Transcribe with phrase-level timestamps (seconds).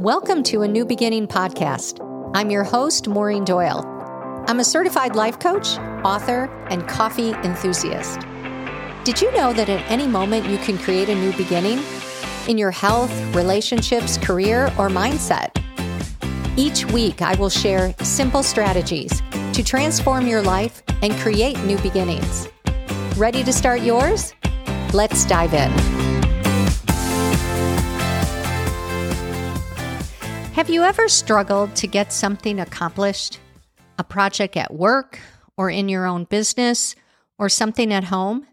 [0.00, 2.00] Welcome to a New Beginning podcast.
[2.34, 3.82] I'm your host, Maureen Doyle.
[4.46, 8.20] I'm a certified life coach, author, and coffee enthusiast.
[9.04, 11.82] Did you know that at any moment you can create a new beginning
[12.46, 15.48] in your health, relationships, career, or mindset?
[16.58, 19.22] Each week, I will share simple strategies
[19.54, 22.48] to transform your life and create new beginnings.
[23.16, 24.34] Ready to start yours?
[24.92, 26.05] Let's dive in.
[30.56, 33.40] Have you ever struggled to get something accomplished?
[33.98, 35.20] A project at work,
[35.58, 36.96] or in your own business,
[37.38, 38.46] or something at home?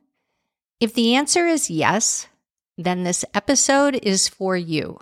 [0.81, 2.27] If the answer is yes,
[2.77, 4.99] then this episode is for you.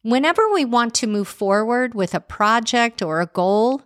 [0.00, 3.82] Whenever we want to move forward with a project or a goal,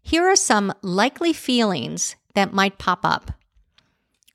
[0.00, 3.32] here are some likely feelings that might pop up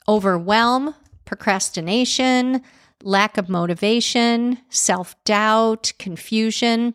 [0.07, 0.93] overwhelm,
[1.26, 2.62] procrastination,
[3.04, 6.94] lack of motivation, self doubt, confusion,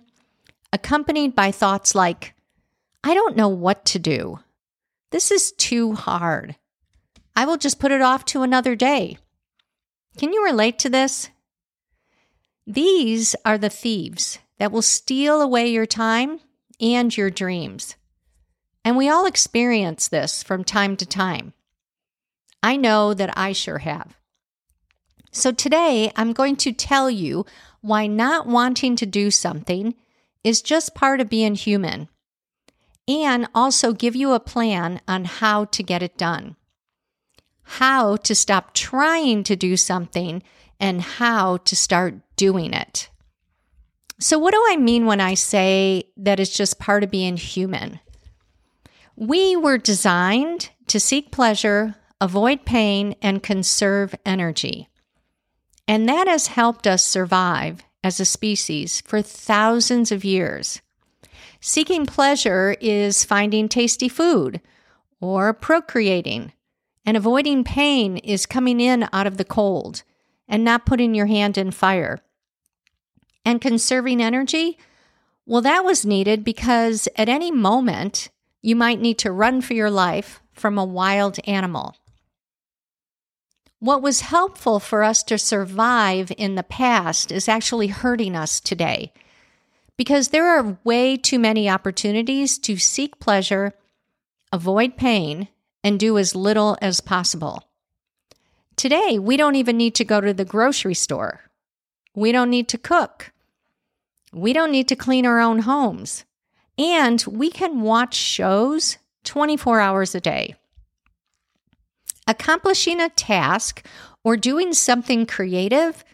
[0.72, 2.34] accompanied by thoughts like,
[3.02, 4.40] I don't know what to do.
[5.10, 6.56] This is too hard.
[7.34, 9.18] I will just put it off to another day.
[10.18, 11.30] Can you relate to this?
[12.66, 16.40] These are the thieves that will steal away your time
[16.80, 17.96] and your dreams.
[18.84, 21.52] And we all experience this from time to time.
[22.62, 24.19] I know that I sure have.
[25.30, 27.46] So today I'm going to tell you
[27.80, 29.94] why not wanting to do something
[30.42, 32.08] is just part of being human
[33.06, 36.56] and also give you a plan on how to get it done.
[37.62, 40.42] How to stop trying to do something
[40.80, 43.08] and how to start doing it.
[44.18, 48.00] So, what do I mean when I say that it's just part of being human?
[49.16, 54.89] We were designed to seek pleasure, avoid pain, and conserve energy.
[55.90, 60.80] And that has helped us survive as a species for thousands of years.
[61.60, 64.60] Seeking pleasure is finding tasty food
[65.20, 66.52] or procreating,
[67.04, 70.04] and avoiding pain is coming in out of the cold
[70.46, 72.20] and not putting your hand in fire.
[73.44, 74.78] And conserving energy,
[75.44, 78.28] well, that was needed because at any moment
[78.62, 81.96] you might need to run for your life from a wild animal.
[83.80, 89.10] What was helpful for us to survive in the past is actually hurting us today
[89.96, 93.72] because there are way too many opportunities to seek pleasure,
[94.52, 95.48] avoid pain,
[95.82, 97.64] and do as little as possible.
[98.76, 101.40] Today, we don't even need to go to the grocery store.
[102.14, 103.32] We don't need to cook.
[104.30, 106.26] We don't need to clean our own homes.
[106.76, 110.54] And we can watch shows 24 hours a day.
[112.30, 113.84] Accomplishing a task
[114.22, 116.04] or doing something creative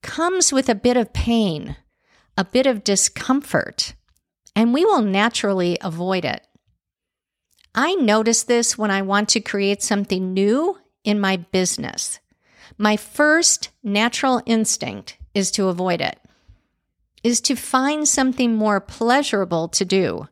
[0.00, 1.74] comes with a bit of pain,
[2.38, 3.94] a bit of discomfort,
[4.54, 6.46] and we will naturally avoid it.
[7.74, 12.20] I notice this when I want to create something new in my business.
[12.78, 16.20] My first natural instinct is to avoid it,
[17.24, 20.28] is to find something more pleasurable to do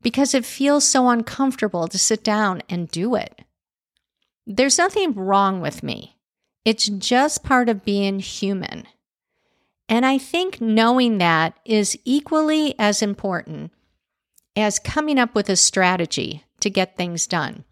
[0.00, 3.42] because it feels so uncomfortable to sit down and do it.
[4.46, 6.18] There's nothing wrong with me.
[6.64, 8.86] It's just part of being human.
[9.88, 13.72] And I think knowing that is equally as important
[14.56, 17.64] as coming up with a strategy to get things done.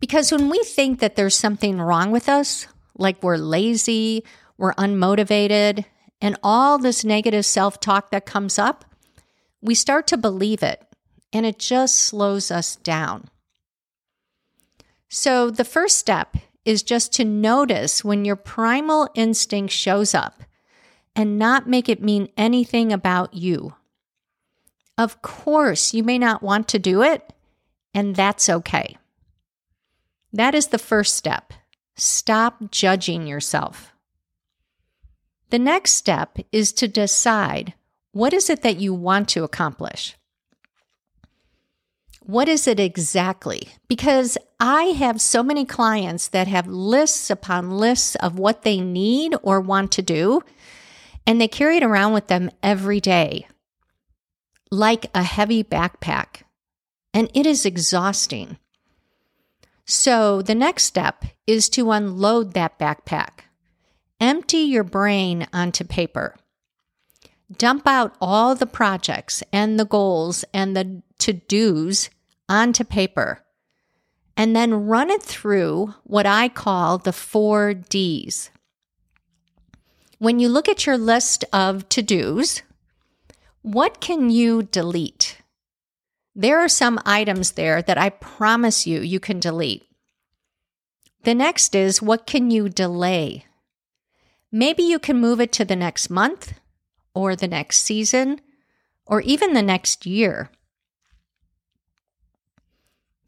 [0.00, 4.24] Because when we think that there's something wrong with us, like we're lazy,
[4.56, 5.84] we're unmotivated,
[6.20, 8.84] and all this negative self talk that comes up,
[9.60, 10.86] we start to believe it
[11.32, 13.28] and it just slows us down.
[15.16, 20.42] So, the first step is just to notice when your primal instinct shows up
[21.14, 23.76] and not make it mean anything about you.
[24.98, 27.32] Of course, you may not want to do it,
[27.94, 28.98] and that's okay.
[30.32, 31.52] That is the first step.
[31.94, 33.92] Stop judging yourself.
[35.50, 37.74] The next step is to decide
[38.10, 40.16] what is it that you want to accomplish?
[42.26, 43.68] What is it exactly?
[43.86, 49.34] Because I have so many clients that have lists upon lists of what they need
[49.42, 50.42] or want to do,
[51.26, 53.46] and they carry it around with them every day
[54.70, 56.42] like a heavy backpack.
[57.12, 58.58] And it is exhausting.
[59.84, 63.44] So the next step is to unload that backpack.
[64.20, 66.34] Empty your brain onto paper.
[67.56, 72.10] Dump out all the projects and the goals and the to dos
[72.48, 73.40] onto paper
[74.36, 78.50] and then run it through what I call the four D's.
[80.18, 82.62] when you look at your list of to dos,
[83.62, 85.38] what can you delete?
[86.34, 89.84] There are some items there that I promise you you can delete.
[91.22, 93.46] The next is what can you delay?
[94.52, 96.54] Maybe you can move it to the next month
[97.14, 98.40] or the next season
[99.06, 100.50] or even the next year.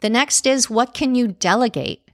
[0.00, 2.10] The next is what can you delegate?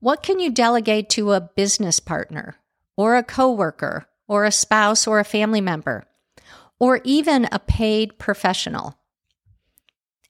[0.00, 2.56] What can you delegate to a business partner
[2.96, 6.04] or a coworker or a spouse or a family member
[6.78, 8.98] or even a paid professional?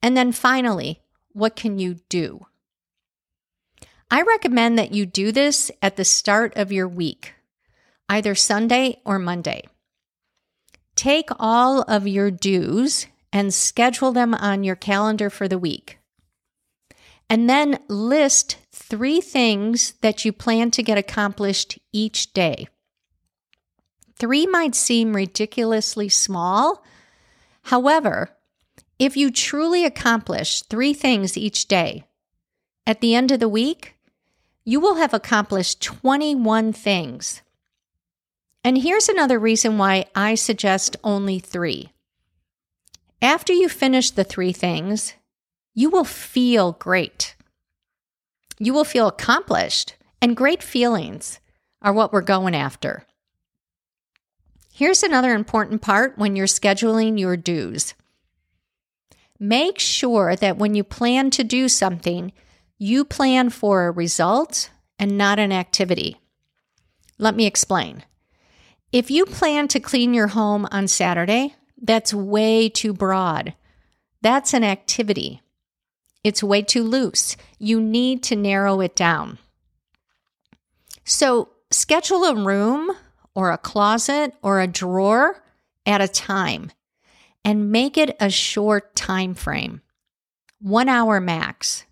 [0.02, 1.00] And then finally,
[1.32, 2.46] what can you do?
[4.10, 7.34] I recommend that you do this at the start of your week,
[8.08, 9.64] either Sunday or Monday.
[10.94, 15.98] Take all of your do's and schedule them on your calendar for the week.
[17.28, 22.68] And then list three things that you plan to get accomplished each day.
[24.16, 26.84] Three might seem ridiculously small.
[27.62, 28.30] However,
[28.98, 32.04] if you truly accomplish three things each day,
[32.86, 33.96] at the end of the week,
[34.64, 37.42] you will have accomplished 21 things.
[38.62, 41.92] And here's another reason why I suggest only three.
[43.20, 45.14] After you finish the three things,
[45.74, 47.34] you will feel great.
[48.58, 51.40] You will feel accomplished, and great feelings
[51.82, 53.04] are what we're going after.
[54.72, 57.94] Here's another important part when you're scheduling your do's.
[59.38, 62.32] Make sure that when you plan to do something,
[62.78, 66.16] you plan for a result and not an activity.
[67.18, 68.04] Let me explain.
[68.92, 73.54] If you plan to clean your home on Saturday, that's way too broad.
[74.22, 75.42] That's an activity.
[76.24, 77.36] It's way too loose.
[77.58, 79.38] You need to narrow it down.
[81.04, 82.90] So, schedule a room
[83.34, 85.44] or a closet or a drawer
[85.84, 86.72] at a time
[87.44, 89.82] and make it a short time frame.
[90.60, 91.84] 1 hour max.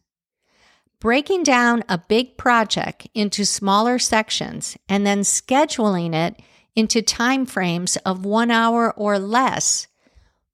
[0.98, 6.40] Breaking down a big project into smaller sections and then scheduling it
[6.74, 9.88] into time frames of 1 hour or less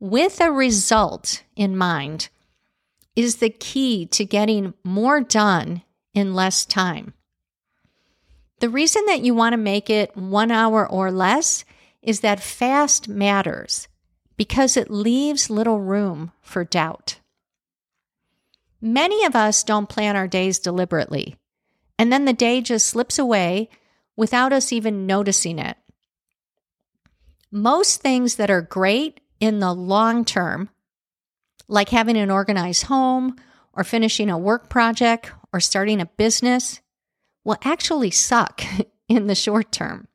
[0.00, 2.28] with a result in mind
[3.18, 5.82] is the key to getting more done
[6.14, 7.14] in less time.
[8.60, 11.64] The reason that you want to make it one hour or less
[12.00, 13.88] is that fast matters
[14.36, 17.18] because it leaves little room for doubt.
[18.80, 21.34] Many of us don't plan our days deliberately,
[21.98, 23.68] and then the day just slips away
[24.14, 25.76] without us even noticing it.
[27.50, 30.70] Most things that are great in the long term
[31.68, 33.36] like having an organized home
[33.72, 36.80] or finishing a work project or starting a business,
[37.44, 38.62] will actually suck
[39.08, 40.08] in the short term.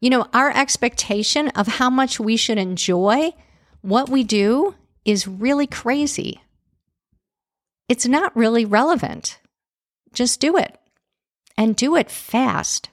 [0.00, 3.32] You know, our expectation of how much we should enjoy
[3.80, 4.74] what we do
[5.04, 6.42] is really crazy.
[7.88, 9.38] It's not really relevant.
[10.12, 10.78] Just do it
[11.56, 12.90] and do it fast.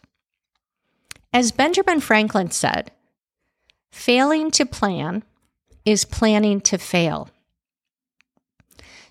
[1.34, 2.92] As Benjamin Franklin said,
[3.92, 5.24] failing to plan
[5.86, 7.30] is planning to fail.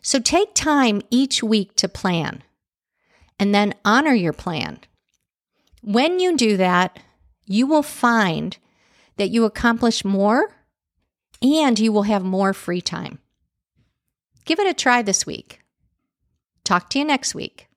[0.01, 2.43] So take time each week to plan
[3.39, 4.81] and then honor your plan.
[5.83, 6.99] When you do that,
[7.45, 8.57] you will find
[9.17, 10.57] that you accomplish more
[11.41, 13.19] and you will have more free time.
[14.45, 15.61] Give it a try this week.
[16.65, 17.69] Talk to you next week.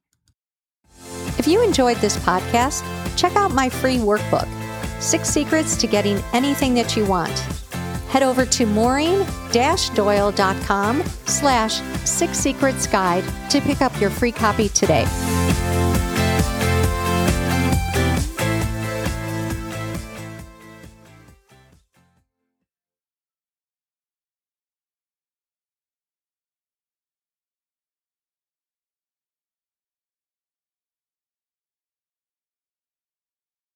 [1.37, 2.83] If you enjoyed this podcast,
[3.17, 4.47] check out my free workbook
[5.01, 7.64] Six Secrets to Getting Anything That You Want
[8.15, 15.05] head over to maureen-doyle.com slash six secrets guide to pick up your free copy today.